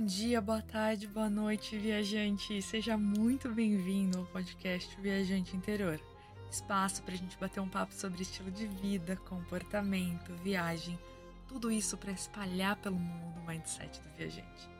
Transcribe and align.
Bom 0.00 0.06
dia, 0.06 0.40
boa 0.40 0.62
tarde, 0.62 1.06
boa 1.06 1.28
noite, 1.28 1.76
viajante. 1.76 2.62
Seja 2.62 2.96
muito 2.96 3.50
bem-vindo 3.50 4.20
ao 4.20 4.24
podcast 4.24 4.98
Viajante 4.98 5.54
Interior. 5.54 6.00
Espaço 6.50 7.02
para 7.02 7.12
a 7.12 7.16
gente 7.18 7.36
bater 7.36 7.60
um 7.60 7.68
papo 7.68 7.92
sobre 7.92 8.22
estilo 8.22 8.50
de 8.50 8.66
vida, 8.66 9.16
comportamento, 9.28 10.32
viagem, 10.42 10.98
tudo 11.46 11.70
isso 11.70 11.98
para 11.98 12.12
espalhar 12.12 12.76
pelo 12.76 12.96
mundo 12.96 13.40
o 13.40 13.46
mindset 13.46 14.00
do 14.00 14.08
viajante. 14.16 14.70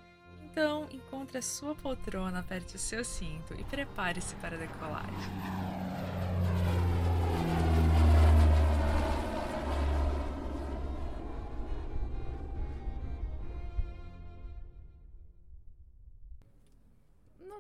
Então, 0.43 0.89
encontre 0.91 1.37
a 1.37 1.43
sua 1.43 1.75
poltrona, 1.75 2.39
aperte 2.39 2.77
o 2.77 2.79
seu 2.79 3.05
cinto 3.05 3.53
e 3.61 3.65
prepare-se 3.65 4.35
para 4.37 4.57
a 4.57 4.59
decolagem. 4.59 5.90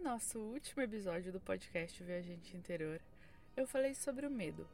No 0.00 0.12
nosso 0.12 0.38
último 0.38 0.82
episódio 0.82 1.30
do 1.30 1.38
podcast 1.38 2.02
Viajante 2.02 2.56
Interior, 2.56 2.98
eu 3.54 3.66
falei 3.66 3.94
sobre 3.94 4.26
o 4.26 4.30
medo. 4.30 4.66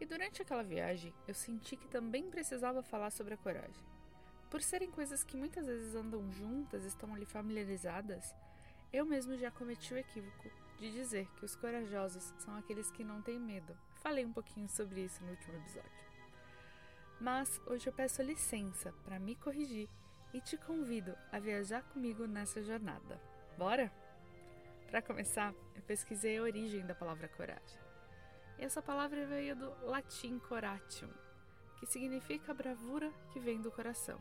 E 0.00 0.04
durante 0.04 0.42
aquela 0.42 0.64
viagem, 0.64 1.14
eu 1.28 1.34
senti 1.34 1.76
que 1.76 1.86
também 1.86 2.28
precisava 2.28 2.82
falar 2.82 3.10
sobre 3.10 3.34
a 3.34 3.36
coragem. 3.36 3.84
Por 4.50 4.60
serem 4.60 4.90
coisas 4.90 5.22
que 5.22 5.36
muitas 5.36 5.66
vezes 5.66 5.94
andam 5.94 6.28
juntas, 6.32 6.84
estão 6.84 7.14
ali 7.14 7.24
familiarizadas, 7.24 8.34
eu 8.92 9.06
mesmo 9.06 9.36
já 9.36 9.48
cometi 9.48 9.94
o 9.94 9.96
equívoco 9.96 10.50
de 10.76 10.90
dizer 10.90 11.28
que 11.36 11.44
os 11.44 11.54
corajosos 11.54 12.34
são 12.38 12.56
aqueles 12.56 12.90
que 12.90 13.04
não 13.04 13.22
têm 13.22 13.38
medo. 13.38 13.78
Falei 14.02 14.24
um 14.24 14.32
pouquinho 14.32 14.68
sobre 14.68 15.04
isso 15.04 15.22
no 15.22 15.30
último 15.30 15.56
episódio. 15.56 16.04
Mas 17.20 17.60
hoje 17.64 17.86
eu 17.86 17.92
peço 17.92 18.22
licença 18.22 18.92
para 19.04 19.20
me 19.20 19.36
corrigir 19.36 19.88
e 20.32 20.40
te 20.40 20.56
convido 20.56 21.16
a 21.30 21.38
viajar 21.38 21.84
comigo 21.84 22.26
nessa 22.26 22.60
jornada. 22.60 23.20
Bora? 23.56 24.03
Para 24.90 25.02
começar, 25.02 25.52
eu 25.74 25.82
pesquisei 25.82 26.38
a 26.38 26.42
origem 26.42 26.86
da 26.86 26.94
palavra 26.94 27.28
coragem. 27.28 27.80
Essa 28.58 28.80
palavra 28.80 29.26
veio 29.26 29.56
do 29.56 29.86
latim 29.86 30.38
coratium, 30.38 31.10
que 31.78 31.86
significa 31.86 32.54
bravura 32.54 33.12
que 33.32 33.40
vem 33.40 33.60
do 33.60 33.70
coração. 33.70 34.20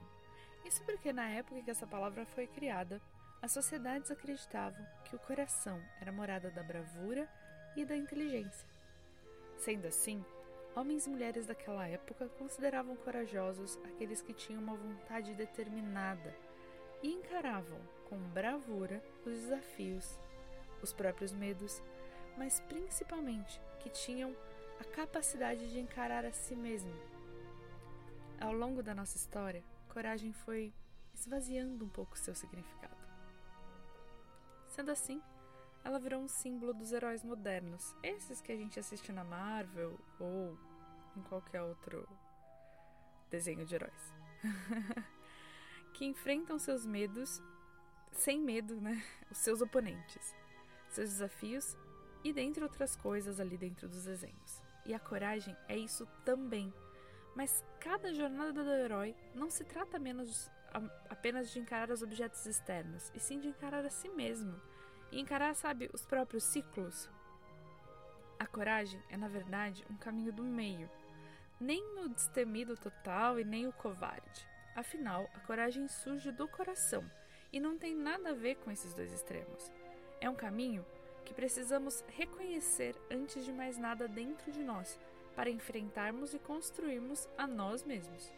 Isso 0.65 0.83
porque 0.83 1.13
na 1.13 1.29
época 1.29 1.59
em 1.59 1.63
que 1.63 1.71
essa 1.71 1.85
palavra 1.85 2.25
foi 2.25 2.47
criada, 2.47 3.01
as 3.41 3.51
sociedades 3.51 4.09
acreditavam 4.09 4.85
que 5.05 5.15
o 5.15 5.19
coração 5.19 5.81
era 6.01 6.11
morada 6.11 6.49
da 6.49 6.63
bravura 6.63 7.29
e 7.75 7.85
da 7.85 7.95
inteligência. 7.95 8.67
Sendo 9.57 9.87
assim, 9.87 10.23
homens 10.75 11.05
e 11.05 11.09
mulheres 11.09 11.45
daquela 11.45 11.87
época 11.87 12.27
consideravam 12.39 12.95
corajosos 12.95 13.77
aqueles 13.83 14.21
que 14.21 14.33
tinham 14.33 14.61
uma 14.61 14.75
vontade 14.75 15.33
determinada 15.35 16.33
e 17.01 17.13
encaravam 17.13 17.79
com 18.05 18.17
bravura 18.17 19.03
os 19.25 19.33
desafios, 19.33 20.19
os 20.83 20.93
próprios 20.93 21.31
medos, 21.31 21.81
mas 22.37 22.59
principalmente 22.61 23.61
que 23.79 23.89
tinham 23.89 24.35
a 24.79 24.83
capacidade 24.83 25.71
de 25.71 25.79
encarar 25.79 26.25
a 26.25 26.31
si 26.31 26.55
mesmo. 26.55 26.93
Ao 28.39 28.51
longo 28.51 28.83
da 28.83 28.93
nossa 28.93 29.15
história, 29.15 29.63
coragem 29.87 30.33
foi 30.33 30.73
esvaziando 31.13 31.85
um 31.85 31.89
pouco 31.89 32.17
seu 32.17 32.35
significado. 32.35 32.97
Sendo 34.67 34.91
assim, 34.91 35.21
ela 35.83 35.99
virou 35.99 36.21
um 36.21 36.27
símbolo 36.27 36.73
dos 36.73 36.91
heróis 36.91 37.23
modernos, 37.23 37.95
esses 38.01 38.41
que 38.41 38.51
a 38.51 38.55
gente 38.55 38.79
assiste 38.79 39.11
na 39.11 39.23
Marvel 39.23 39.99
ou 40.19 40.57
em 41.15 41.21
qualquer 41.21 41.61
outro 41.61 42.07
desenho 43.29 43.65
de 43.65 43.75
heróis, 43.75 44.13
que 45.93 46.05
enfrentam 46.05 46.57
seus 46.57 46.85
medos 46.85 47.41
sem 48.11 48.39
medo, 48.39 48.79
né? 48.79 49.03
Os 49.29 49.37
seus 49.37 49.61
oponentes, 49.61 50.35
seus 50.93 51.09
desafios 51.09 51.77
e 52.23 52.31
dentre 52.31 52.63
outras 52.63 52.95
coisas 52.95 53.39
ali 53.39 53.57
dentro 53.57 53.87
dos 53.87 54.05
desenhos. 54.05 54.61
E 54.85 54.93
a 54.93 54.99
coragem 54.99 55.55
é 55.67 55.77
isso 55.77 56.07
também. 56.25 56.73
Mas 57.35 57.63
cada 57.79 58.13
jornada 58.13 58.63
do 58.63 58.71
herói 58.71 59.15
não 59.33 59.49
se 59.49 59.63
trata 59.63 59.99
menos 59.99 60.49
apenas 61.09 61.51
de 61.51 61.59
encarar 61.59 61.91
os 61.91 62.01
objetos 62.01 62.45
externos, 62.45 63.11
e 63.13 63.19
sim 63.19 63.39
de 63.39 63.47
encarar 63.47 63.85
a 63.85 63.89
si 63.89 64.09
mesmo 64.09 64.59
e 65.11 65.19
encarar, 65.19 65.53
sabe, 65.53 65.89
os 65.93 66.03
próprios 66.03 66.43
ciclos. 66.43 67.07
A 68.39 68.47
coragem 68.47 69.01
é, 69.09 69.15
na 69.15 69.27
verdade, 69.27 69.85
um 69.89 69.95
caminho 69.95 70.33
do 70.33 70.43
meio, 70.43 70.89
nem 71.59 71.99
o 71.99 72.09
destemido 72.09 72.75
total 72.75 73.39
e 73.39 73.43
nem 73.43 73.67
o 73.67 73.73
covarde. 73.73 74.47
Afinal, 74.75 75.29
a 75.35 75.39
coragem 75.41 75.87
surge 75.87 76.31
do 76.31 76.47
coração 76.47 77.09
e 77.51 77.59
não 77.59 77.77
tem 77.77 77.95
nada 77.95 78.31
a 78.31 78.33
ver 78.33 78.55
com 78.55 78.71
esses 78.71 78.93
dois 78.95 79.13
extremos. 79.13 79.71
É 80.23 80.29
um 80.29 80.35
caminho 80.35 80.85
que 81.25 81.33
precisamos 81.33 82.01
reconhecer 82.07 82.95
antes 83.11 83.43
de 83.43 83.51
mais 83.51 83.77
nada 83.77 84.07
dentro 84.07 84.53
de 84.53 84.63
nós 84.63 84.97
para 85.35 85.49
enfrentarmos 85.49 86.33
e 86.33 86.39
construirmos 86.39 87.27
a 87.37 87.45
nós 87.45 87.83
mesmos. 87.83 88.31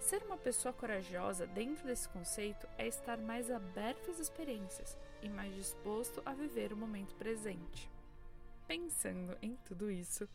Ser 0.00 0.24
uma 0.24 0.36
pessoa 0.36 0.74
corajosa 0.74 1.46
dentro 1.46 1.86
desse 1.86 2.08
conceito 2.08 2.66
é 2.76 2.88
estar 2.88 3.16
mais 3.16 3.48
aberto 3.48 4.10
às 4.10 4.18
experiências 4.18 4.98
e 5.22 5.28
mais 5.28 5.54
disposto 5.54 6.20
a 6.26 6.34
viver 6.34 6.72
o 6.72 6.76
momento 6.76 7.14
presente. 7.14 7.88
Pensando 8.66 9.38
em 9.40 9.54
tudo 9.64 9.88
isso, 9.88 10.28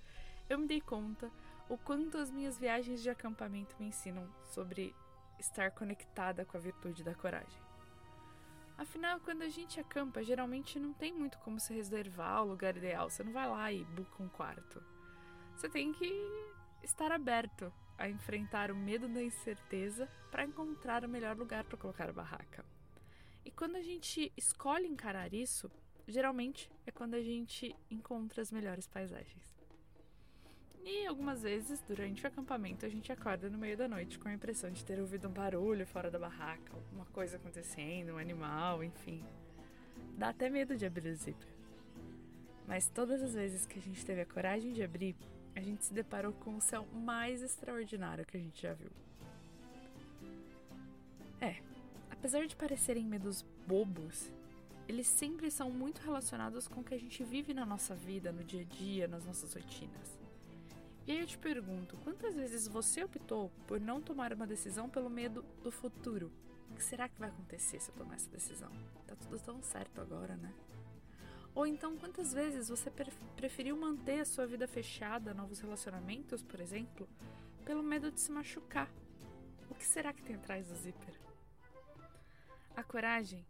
eu 0.50 0.58
me 0.58 0.66
dei 0.66 0.80
conta 0.80 1.30
o 1.68 1.78
quanto 1.78 2.18
as 2.18 2.32
minhas 2.32 2.58
viagens 2.58 3.04
de 3.04 3.10
acampamento 3.10 3.76
me 3.78 3.88
ensinam 3.88 4.26
sobre 4.46 4.96
estar 5.38 5.72
conectada 5.72 6.46
com 6.46 6.56
a 6.56 6.62
virtude 6.62 7.04
da 7.04 7.14
coragem. 7.14 7.67
Afinal, 8.98 9.20
quando 9.20 9.44
a 9.44 9.48
gente 9.48 9.80
acampa, 9.80 10.24
geralmente 10.24 10.80
não 10.80 10.92
tem 10.92 11.14
muito 11.14 11.38
como 11.38 11.60
se 11.60 11.72
reservar 11.72 12.42
o 12.42 12.48
lugar 12.48 12.76
ideal. 12.76 13.08
Você 13.08 13.24
não 13.24 13.32
vai 13.32 13.48
lá 13.48 13.72
e 13.72 13.86
busca 13.86 14.24
um 14.24 14.28
quarto. 14.28 14.84
Você 15.56 15.70
tem 15.70 15.94
que 15.94 16.12
estar 16.82 17.12
aberto 17.12 17.72
a 17.96 18.10
enfrentar 18.10 18.72
o 18.72 18.76
medo 18.76 19.08
da 19.08 19.22
incerteza 19.22 20.10
para 20.32 20.46
encontrar 20.46 21.06
o 21.06 21.08
melhor 21.08 21.38
lugar 21.38 21.64
para 21.64 21.78
colocar 21.78 22.10
a 22.10 22.12
barraca. 22.12 22.66
E 23.46 23.52
quando 23.52 23.76
a 23.76 23.84
gente 23.84 24.34
escolhe 24.36 24.88
encarar 24.88 25.32
isso, 25.32 25.70
geralmente 26.08 26.68
é 26.84 26.92
quando 26.92 27.14
a 27.14 27.22
gente 27.22 27.76
encontra 27.92 28.42
as 28.42 28.52
melhores 28.52 28.88
paisagens. 28.88 29.57
E 30.90 31.06
algumas 31.06 31.42
vezes, 31.42 31.82
durante 31.86 32.24
o 32.24 32.28
acampamento, 32.28 32.86
a 32.86 32.90
gente 32.90 33.12
acorda 33.12 33.50
no 33.50 33.58
meio 33.58 33.76
da 33.76 33.90
noite 33.90 34.18
com 34.18 34.30
a 34.30 34.34
impressão 34.34 34.72
de 34.72 34.86
ter 34.86 35.02
ouvido 35.02 35.28
um 35.28 35.32
barulho 35.32 35.86
fora 35.86 36.10
da 36.10 36.18
barraca, 36.18 36.72
alguma 36.74 37.04
coisa 37.08 37.36
acontecendo, 37.36 38.14
um 38.14 38.18
animal, 38.18 38.82
enfim. 38.82 39.22
Dá 40.18 40.30
até 40.30 40.50
medo 40.50 40.78
de 40.78 40.86
abrir 40.86 41.10
o 41.10 41.14
zíper. 41.14 41.50
Mas 42.66 42.88
todas 42.88 43.22
as 43.22 43.34
vezes 43.34 43.66
que 43.66 43.78
a 43.78 43.82
gente 43.82 44.06
teve 44.06 44.22
a 44.22 44.26
coragem 44.26 44.72
de 44.72 44.82
abrir, 44.82 45.14
a 45.54 45.60
gente 45.60 45.84
se 45.84 45.94
deparou 45.94 46.32
com 46.32 46.56
o 46.56 46.62
céu 46.62 46.88
mais 46.94 47.42
extraordinário 47.42 48.26
que 48.26 48.38
a 48.38 48.40
gente 48.40 48.62
já 48.62 48.74
viu. 48.74 48.92
É, 51.42 51.58
apesar 52.10 52.48
de 52.48 52.56
parecerem 52.56 53.04
medos 53.04 53.46
bobos, 53.68 54.32
eles 54.88 55.08
sempre 55.08 55.52
são 55.52 55.70
muito 55.70 56.00
relacionados 56.00 56.66
com 56.66 56.80
o 56.80 56.84
que 56.86 56.94
a 56.94 56.98
gente 56.98 57.26
vive 57.26 57.54
na 57.54 57.66
nossa 57.66 57.94
vida, 57.94 58.32
no 58.32 58.42
dia 58.42 58.62
a 58.62 58.64
dia, 58.64 59.06
nas 59.06 59.26
nossas 59.26 59.54
rotinas. 59.54 60.27
E 61.08 61.12
aí 61.14 61.20
eu 61.22 61.26
te 61.26 61.38
pergunto, 61.38 61.96
quantas 62.04 62.36
vezes 62.36 62.68
você 62.68 63.02
optou 63.02 63.50
por 63.66 63.80
não 63.80 64.02
tomar 64.02 64.34
uma 64.34 64.46
decisão 64.46 64.90
pelo 64.90 65.10
medo 65.10 65.42
do 65.64 65.72
futuro? 65.72 66.30
O 66.70 66.76
que 66.76 66.84
será 66.84 67.08
que 67.08 67.18
vai 67.18 67.30
acontecer 67.30 67.80
se 67.80 67.90
eu 67.90 67.96
tomar 67.96 68.16
essa 68.16 68.30
decisão? 68.30 68.70
Tá 69.08 69.16
tudo 69.16 69.40
tão 69.40 69.64
certo 69.64 70.02
agora, 70.02 70.36
né? 70.36 70.54
Ou 71.56 71.66
então, 71.66 71.96
quantas 71.98 72.34
vezes 72.34 72.68
você 72.68 72.92
preferiu 73.38 73.78
manter 73.78 74.20
a 74.20 74.26
sua 74.26 74.46
vida 74.46 74.68
fechada 74.68 75.34
novos 75.34 75.62
relacionamentos, 75.62 76.44
por 76.44 76.60
exemplo, 76.60 77.08
pelo 77.64 77.82
medo 77.82 78.12
de 78.12 78.20
se 78.20 78.30
machucar? 78.30 78.92
O 79.70 79.76
que 79.76 79.86
será 79.86 80.12
que 80.12 80.22
tem 80.22 80.36
atrás 80.36 80.68
do 80.68 80.76
zíper? 80.76 81.18
A 82.76 82.84
coragem 82.84 83.46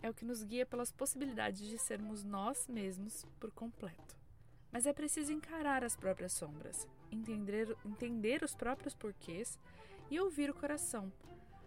é 0.00 0.08
o 0.08 0.14
que 0.14 0.24
nos 0.24 0.44
guia 0.44 0.64
pelas 0.64 0.92
possibilidades 0.92 1.68
de 1.68 1.76
sermos 1.76 2.22
nós 2.22 2.68
mesmos 2.68 3.26
por 3.40 3.50
completo. 3.50 4.16
Mas 4.70 4.86
é 4.86 4.92
preciso 4.92 5.32
encarar 5.32 5.82
as 5.82 5.96
próprias 5.96 6.32
sombras, 6.32 6.88
entender, 7.10 7.76
entender 7.84 8.42
os 8.42 8.54
próprios 8.54 8.94
porquês 8.94 9.58
e 10.10 10.18
ouvir 10.20 10.50
o 10.50 10.54
coração, 10.54 11.12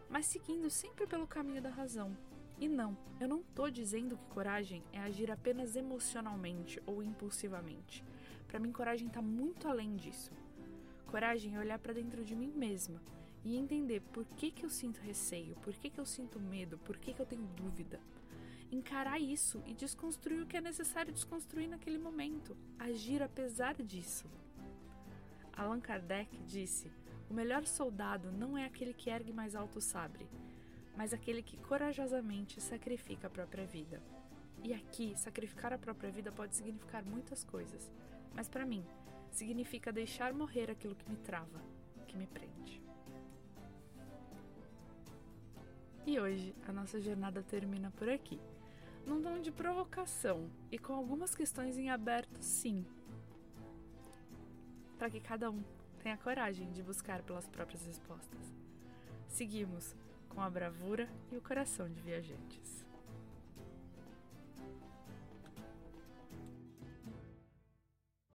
mas 0.10 0.25
seguindo 0.25 0.69
sempre 0.69 1.07
pelo 1.07 1.28
caminho 1.28 1.62
da 1.62 1.69
razão. 1.69 2.16
E 2.60 2.68
não, 2.68 2.98
eu 3.19 3.28
não 3.28 3.42
tô 3.42 3.69
dizendo 3.69 4.18
que 4.18 4.25
coragem 4.28 4.84
é 4.92 5.00
agir 5.00 5.31
apenas 5.31 5.75
emocionalmente 5.75 6.81
ou 6.86 7.01
impulsivamente. 7.01 8.04
Para 8.48 8.60
mim, 8.60 8.72
coragem 8.72 9.07
está 9.07 9.22
muito 9.22 9.68
além 9.68 9.95
disso. 9.95 10.31
Coragem 11.07 11.56
é 11.56 11.60
olhar 11.60 11.80
para 11.80 11.94
dentro 11.94 12.24
de 12.24 12.36
mim 12.36 12.51
mesma 12.56 13.01
e 13.44 13.57
entender 13.57 14.01
por 14.13 14.25
que, 14.25 14.51
que 14.51 14.66
eu 14.66 14.69
sinto 14.69 15.01
receio, 15.01 15.56
por 15.56 15.74
que, 15.74 15.89
que 15.89 16.00
eu 16.00 16.06
sinto 16.06 16.39
medo, 16.39 16.78
por 16.78 16.98
que, 16.98 17.13
que 17.13 17.22
eu 17.22 17.25
tenho 17.25 17.46
dúvida. 17.56 18.00
Encarar 18.72 19.19
isso 19.19 19.62
e 19.68 19.74
desconstruir 19.74 20.42
o 20.42 20.48
que 20.48 20.57
é 20.57 20.62
necessário 20.62 21.13
desconstruir 21.13 21.68
naquele 21.68 21.98
momento. 21.98 22.56
Agir 22.80 23.22
apesar 23.22 23.75
disso. 23.75 24.25
Allan 25.55 25.79
Kardec 25.79 26.38
disse: 26.45 26.91
o 27.29 27.33
melhor 27.33 27.65
soldado 27.65 28.31
não 28.31 28.57
é 28.57 28.65
aquele 28.65 28.94
que 28.94 29.09
ergue 29.09 29.33
mais 29.33 29.55
alto 29.55 29.79
o 29.79 29.81
sabre, 29.81 30.27
mas 30.95 31.13
aquele 31.13 31.41
que 31.41 31.57
corajosamente 31.57 32.61
sacrifica 32.61 33.27
a 33.27 33.29
própria 33.29 33.65
vida. 33.65 34.01
E 34.63 34.73
aqui, 34.73 35.13
sacrificar 35.17 35.73
a 35.73 35.77
própria 35.77 36.11
vida 36.11 36.31
pode 36.31 36.55
significar 36.55 37.03
muitas 37.03 37.44
coisas, 37.44 37.91
mas 38.33 38.47
para 38.47 38.65
mim, 38.65 38.85
significa 39.31 39.91
deixar 39.91 40.33
morrer 40.33 40.69
aquilo 40.69 40.95
que 40.95 41.09
me 41.09 41.17
trava, 41.17 41.59
que 42.07 42.15
me 42.15 42.27
prende. 42.27 42.81
E 46.05 46.19
hoje 46.19 46.53
a 46.67 46.71
nossa 46.71 47.01
jornada 47.01 47.41
termina 47.41 47.91
por 47.91 48.09
aqui, 48.09 48.39
num 49.05 49.21
tom 49.21 49.39
de 49.39 49.51
provocação 49.51 50.50
e 50.71 50.77
com 50.77 50.94
algumas 50.94 51.33
questões 51.33 51.77
em 51.77 51.89
aberto, 51.89 52.41
sim, 52.41 52.85
para 55.03 55.09
que 55.09 55.19
cada 55.19 55.51
um 55.51 55.61
tenha 56.01 56.15
coragem 56.15 56.71
de 56.71 56.81
buscar 56.81 57.21
pelas 57.23 57.45
próprias 57.45 57.85
respostas. 57.85 58.39
Seguimos 59.27 59.94
com 60.29 60.39
a 60.39 60.50
bravura 60.50 61.09
e 61.29 61.35
o 61.35 61.41
coração 61.41 61.89
de 61.89 62.00
viajantes. 62.00 62.82